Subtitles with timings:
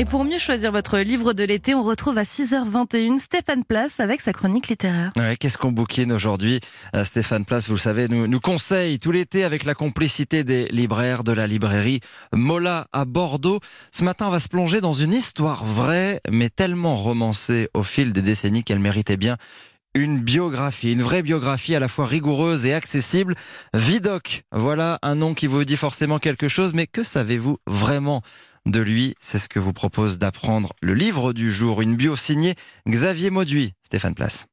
[0.00, 4.22] Et pour mieux choisir votre livre de l'été, on retrouve à 6h21 Stéphane Place avec
[4.22, 5.12] sa chronique littéraire.
[5.38, 6.60] Qu'est-ce qu'on bouquine aujourd'hui
[6.96, 10.68] Euh, Stéphane Place, vous le savez, nous, nous conseille tout l'été avec la complicité des
[10.68, 12.00] libraires de la librairie
[12.32, 13.60] Mola à Bordeaux.
[13.92, 18.14] Ce matin, on va se plonger dans une histoire vraie, mais tellement romancée au fil
[18.14, 19.36] des décennies qu'elle méritait bien
[19.94, 23.34] une biographie, une vraie biographie à la fois rigoureuse et accessible.
[23.74, 28.22] Vidocq, voilà un nom qui vous dit forcément quelque chose, mais que savez-vous vraiment
[28.70, 32.54] de lui C'est ce que vous propose d'apprendre le livre du jour, une bio signée
[32.88, 33.74] Xavier Mauduit.
[33.82, 34.46] Stéphane Place.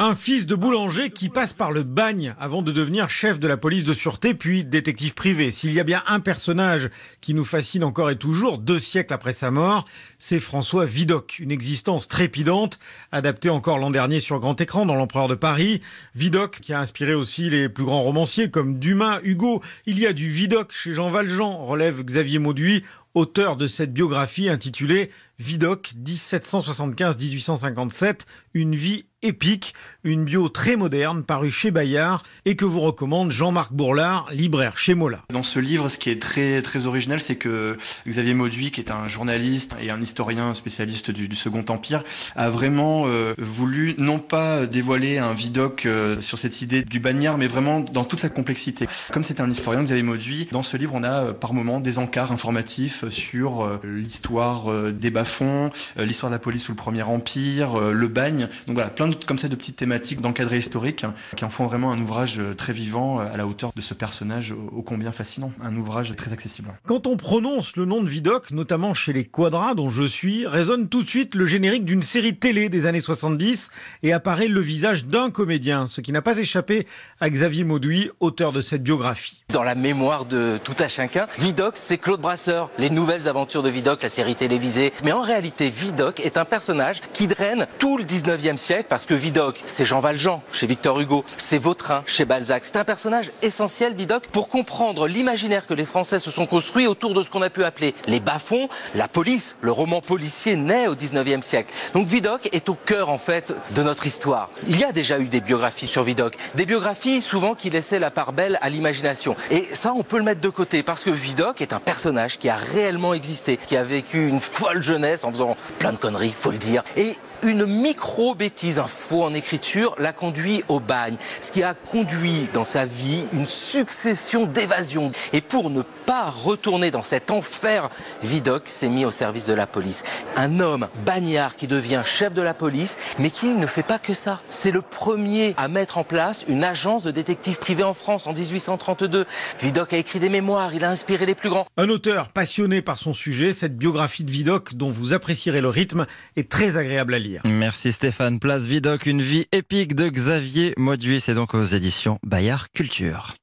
[0.00, 3.56] Un fils de boulanger qui passe par le bagne avant de devenir chef de la
[3.56, 5.50] police de sûreté puis détective privé.
[5.50, 6.88] S'il y a bien un personnage
[7.20, 11.40] qui nous fascine encore et toujours, deux siècles après sa mort, c'est François Vidocq.
[11.40, 12.78] Une existence trépidante,
[13.10, 15.80] adaptée encore l'an dernier sur grand écran dans l'Empereur de Paris.
[16.14, 19.64] Vidocq qui a inspiré aussi les plus grands romanciers comme Dumas, Hugo.
[19.84, 22.84] Il y a du Vidocq chez Jean Valjean, relève Xavier Mauduit,
[23.18, 28.20] auteur de cette biographie intitulée Vidocq 1775-1857,
[28.54, 29.74] une vie épique,
[30.04, 34.94] une bio très moderne parue chez Bayard et que vous recommande Jean-Marc Bourlard, libraire chez
[34.94, 35.24] Mola.
[35.32, 38.92] Dans ce livre, ce qui est très très original, c'est que Xavier Mauduit, qui est
[38.92, 42.04] un journaliste et un historien spécialiste du, Second Empire,
[42.36, 47.38] a vraiment euh, voulu non pas dévoiler un Vidocq euh, sur cette idée du bagnard,
[47.38, 48.86] mais vraiment dans toute sa complexité.
[49.12, 51.98] Comme c'est un historien, Xavier Mauduit, dans ce livre, on a euh, par moments des
[51.98, 58.08] encarts informatifs sur l'histoire des bas-fonds, l'histoire de la police sous le Premier Empire, le
[58.08, 58.48] bagne.
[58.66, 61.66] Donc voilà, plein de, comme ça de petites thématiques d'encadré historique hein, qui en font
[61.66, 65.12] vraiment un ouvrage euh, très vivant euh, à la hauteur de ce personnage ô combien
[65.12, 65.52] fascinant.
[65.62, 66.68] Un ouvrage très accessible.
[66.86, 70.88] Quand on prononce le nom de Vidocq, notamment chez les Quadras dont je suis, résonne
[70.88, 73.70] tout de suite le générique d'une série télé des années 70
[74.02, 76.86] et apparaît le visage d'un comédien, ce qui n'a pas échappé
[77.20, 79.44] à Xavier Mauduit, auteur de cette biographie.
[79.52, 83.70] Dans la mémoire de tout un chacun, Vidocq, c'est Claude Brasseur, les nouvelles aventures de
[83.70, 84.92] Vidocq, la série télévisée.
[85.04, 89.14] Mais en réalité, Vidocq est un personnage qui draine tout le 19e siècle parce que
[89.14, 92.64] Vidocq, c'est Jean Valjean chez Victor Hugo, c'est Vautrin chez Balzac.
[92.64, 97.14] C'est un personnage essentiel, Vidocq, pour comprendre l'imaginaire que les Français se sont construits autour
[97.14, 99.54] de ce qu'on a pu appeler les bas-fonds, la police.
[99.60, 101.72] Le roman policier naît au 19e siècle.
[101.94, 104.50] Donc Vidocq est au cœur, en fait, de notre histoire.
[104.66, 106.36] Il y a déjà eu des biographies sur Vidocq.
[106.56, 109.36] Des biographies souvent qui laissaient la part belle à l'imagination.
[109.52, 112.48] Et ça, on peut le mettre de côté parce que Vidocq est un personnage qui
[112.48, 116.50] a réellement existé, qui a vécu une folle jeunesse en faisant plein de conneries, faut
[116.50, 116.82] le dire.
[116.96, 122.48] Et une micro-bêtise, un faux en écriture, l'a conduit au bagne, ce qui a conduit
[122.52, 125.12] dans sa vie une succession d'évasions.
[125.32, 127.90] Et pour ne pas retourner dans cet enfer,
[128.22, 130.04] Vidocq s'est mis au service de la police.
[130.36, 134.14] Un homme bagnard qui devient chef de la police, mais qui ne fait pas que
[134.14, 134.40] ça.
[134.50, 138.32] C'est le premier à mettre en place une agence de détectives privés en France en
[138.32, 139.26] 1832.
[139.60, 141.66] Vidocq a écrit des mémoires, il a inspiré les plus grands.
[141.76, 146.06] Un auteur passionné par son sujet, cette biographie de Vidocq dont vous apprécierez le rythme
[146.36, 147.42] est très agréable à lire.
[147.44, 152.68] Merci Stéphane Place Vidocq, une vie épique de Xavier Mauduit, c'est donc aux éditions Bayard
[152.72, 153.36] Culture.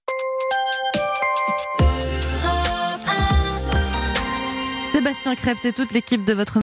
[4.91, 6.53] Sébastien Krebs et toute l'équipe de votre